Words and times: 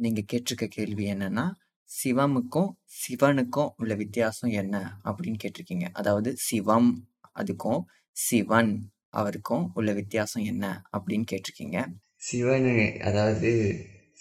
நீங்க 0.00 0.22
கேட்டிருக்க 0.32 0.64
கேள்வி 0.64 1.12
என்னன்னா, 1.12 1.50
சிவமுக்கும், 1.90 2.70
சிவனுக்கும் 3.00 3.68
உள்ள 3.76 3.94
வித்தியாசம் 3.94 4.50
என்ன? 4.50 5.00
அப்படின்னு 5.04 5.34
கேட்டிருக்கீங்க. 5.44 5.86
அதாவது 5.92 6.36
சிவம் 6.36 7.08
அதுக்கும், 7.34 7.80
சிவன் 8.10 8.72
அவருக்கும் 9.08 9.70
உள்ள 9.74 9.92
வித்தியாசம் 9.92 10.44
என்ன? 10.44 10.82
அப்படின்னு 10.92 11.24
கேட்டிருக்கீங்க. 11.30 11.86
சிவனு 12.32 13.00
அதாவது 13.00 13.50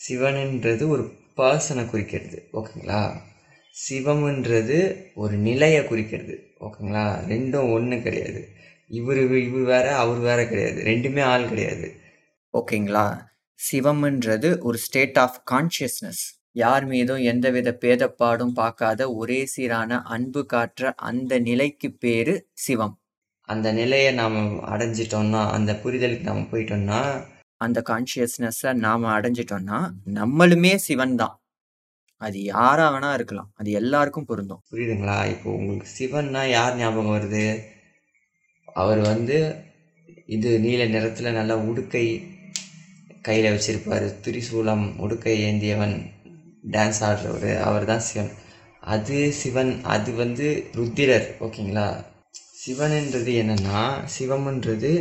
சிவனுன்றது 0.09 0.87
ஒரு 0.87 1.03
பர்சனை 1.37 1.89
குறிக்கிறது 1.89 2.49
ஓகேங்களா 2.53 3.01
சிவம்ன்றது 3.89 4.77
ஒரு 5.15 5.35
நிலையை 5.37 5.83
குறிக்கிறது 5.85 6.35
ஓகேங்களா 6.59 7.05
ரெண்டும் 7.27 7.71
ஒன்று 7.71 8.01
கிடையாது 8.01 8.49
இவர் 8.87 9.17
இவர் 9.17 9.63
வேற 9.63 9.97
அவர் 9.97 10.19
வேற 10.19 10.47
கிடையாது 10.47 10.83
ரெண்டுமே 10.83 11.21
ஆள் 11.23 11.47
கிடையாது 11.47 11.99
ஓகேங்களா? 12.53 13.27
சிவம்ன்றது 13.59 14.59
ஒரு 14.59 14.77
ஸ்டேட் 14.77 15.17
ஆஃப் 15.17 15.39
கான்ஷியஸ்னஸ். 15.51 16.21
யார் 16.51 16.85
மீதும் 16.85 17.17
எந்தவித 17.17 17.77
பேதப்பாடும் 17.81 18.53
பார்க்காத 18.53 19.13
ஒரே 19.13 19.45
சீரான 19.45 20.01
அன்பு 20.01 20.45
காட்டுற 20.53 20.93
அந்த 20.95 21.39
நிலைக்கு 21.39 21.91
பேரு 21.91 22.47
சிவம். 22.53 22.95
அந்த 23.49 23.71
நிலையை 23.71 24.13
நாம் 24.13 24.37
அடைஞ்சிட்டோம்னா 24.73 25.41
அந்த 25.51 25.73
புரிதலுக்கு 25.83 26.21
நாம் 26.21 26.49
போயிட்டோம்னா 26.51 27.01
அந்த 27.57 27.79
கான்ஷியஸ்னஸ 27.87 28.73
நாம 28.73 29.19
அடைஞ்சிட்டோம்னா, 29.19 29.77
நம்மளுமே 30.13 30.75
சிவன் 30.75 31.15
தான். 31.15 31.35
அது 32.17 32.43
யாரா 32.43 32.85
வேணா 32.93 33.13
இருக்கலாம். 33.13 33.49
அது 33.53 33.71
எல்லாருக்கும் 33.71 34.25
பொருந்தும். 34.25 34.61
புரியுதுங்களா 34.71 35.27
இப்போ 35.29 35.49
உங்களுக்கு 35.51 35.91
சிவன்னா 35.99 36.49
யார் 36.49 36.75
ஞாபகம் 36.75 37.15
வருது 37.15 37.45
அவர் 38.73 38.99
வந்து 38.99 39.37
இது 40.25 40.59
நீல 40.59 40.85
நிறத்தில் 40.85 41.31
நல்லா 41.31 41.55
உடுக்கை 41.69 42.05
கையில் 43.21 43.53
வச்சுருப்பார். 43.53 44.07
திரிசூலம் 44.25 44.85
உடுக்கை 44.97 45.35
ஏந்தியவன் 45.47 45.95
டான்ஸ் 46.71 47.01
ஆடுறவர். 47.09 47.51
அவர் 47.61 47.85
தான் 47.85 48.05
சிவன். 48.09 48.31
அது 48.93 49.17
சிவன் 49.31 49.71
அது 49.93 50.11
வந்து 50.13 50.47
ருத்திரர் 50.77 51.27
ஓகேங்களா? 51.39 51.87
சிவன்ன்றது 52.61 53.31
என்னென்னா 53.41 53.81
சிவம்ன்றது 54.15 54.91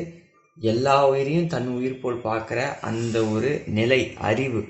எல்லா 0.59 0.97
உயிரையும் 1.09 1.47
தன் 1.47 1.69
உயிர் 1.69 2.01
போல் 2.01 2.25
பார்க்குற 2.25 2.61
அந்த 2.81 3.17
ஒரு 3.25 3.51
நிலை 3.79 4.01
அறிவு. 4.31 4.61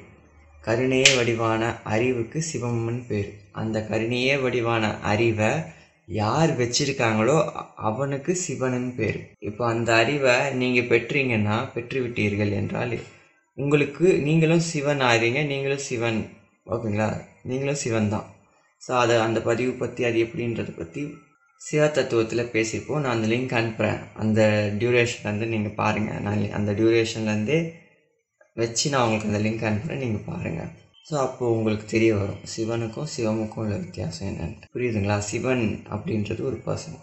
கருணையே 0.64 1.10
வடிவான 1.16 1.62
அறிவுக்கு 1.94 2.38
சிவம்னு 2.50 3.02
பேர். 3.08 3.28
அந்த 3.52 3.78
கருணையே 3.90 4.34
வடிவான 4.40 4.84
அறிவை 5.12 5.50
யார் 6.20 6.50
வச்சிருக்காங்களோ 6.58 7.38
அவனுக்கு 7.88 8.32
சிவனுன்னு 8.44 8.92
பேர். 8.94 9.18
இப்போ 9.38 9.62
அந்த 9.66 9.90
அறிவை 9.94 10.36
நீங்கள் 10.54 10.90
பெற்றீங்கன்னா 10.92 11.56
பெற்றுவிட்டீர்கள் 11.74 12.52
என்றால் 12.60 12.94
உங்களுக்கு 13.58 14.06
நீங்களும் 14.26 14.64
சிவன் 14.70 15.00
ஆகிறீங்க 15.08 15.40
நீங்களும் 15.52 15.84
சிவன் 15.88 16.18
ஓகேங்களா? 16.66 17.08
நீங்களும் 17.50 17.80
சிவன் 17.82 18.12
தான். 18.14 18.26
ஸோ 18.82 18.90
அதை 19.02 19.14
அந்த 19.26 19.38
பதிவு 19.48 19.72
பற்றி 19.80 20.02
அது 20.08 20.18
எப்படின்றத 20.24 20.72
பற்றி 20.80 21.02
சிவ 21.60 21.86
தத்துவத்தில் 21.96 22.50
பேசியிருப்போம் 22.54 23.02
நான் 23.04 23.16
அந்த 23.16 23.28
லிங்க் 23.32 23.54
அனுப்புகிறேன் 23.60 24.00
அந்த 24.22 24.40
டியூரேஷன்லேருந்து 24.80 25.46
நீங்கள் 25.54 25.78
பாருங்கள் 25.80 26.22
நான் 26.26 26.44
அந்த 26.58 26.72
டியூரேஷன்லேருந்தே 26.72 27.58
வச்சு 28.56 28.86
நான் 28.92 29.04
உங்களுக்கு 29.06 29.30
அந்த 29.30 29.40
லிங்க் 29.46 29.66
அனுப்புகிறேன் 29.70 30.04
நீங்கள் 30.04 30.28
பாருங்கள் 30.30 30.70
ஸோ 31.06 31.14
அப்போது 31.26 31.54
உங்களுக்கு 31.56 31.86
தெரிய 31.94 32.12
வரும். 32.14 32.40
சிவனுக்கும் 32.54 33.10
சிவமுக்கும் 33.14 33.62
உள்ள 33.64 33.74
வித்தியாசம் 33.84 34.28
என்னென்னு. 34.30 34.66
புரியுதுங்களா? 34.74 35.16
சிவன் 35.30 35.64
அப்படின்றது 35.94 36.42
ஒரு 36.50 36.58
பர்சன் 36.66 36.96